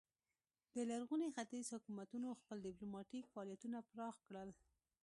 د 0.73 0.75
لرغوني 0.89 1.27
ختیځ 1.35 1.65
حکومتونو 1.75 2.37
خپل 2.39 2.57
ډیپلوماتیک 2.65 3.23
فعالیتونه 3.33 3.77
پراخ 3.91 4.15
کړل 4.27 4.49